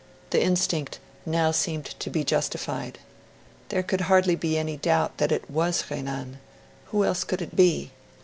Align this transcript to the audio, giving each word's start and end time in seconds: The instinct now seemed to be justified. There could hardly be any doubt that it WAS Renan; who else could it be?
The 0.31 0.41
instinct 0.41 0.97
now 1.27 1.51
seemed 1.51 1.85
to 1.99 2.09
be 2.09 2.23
justified. 2.23 2.97
There 3.69 3.83
could 3.83 4.01
hardly 4.01 4.35
be 4.35 4.57
any 4.57 4.75
doubt 4.75 5.19
that 5.19 5.31
it 5.31 5.47
WAS 5.47 5.91
Renan; 5.91 6.39
who 6.85 7.05
else 7.05 7.23
could 7.23 7.39
it 7.39 7.55
be? 7.55 7.91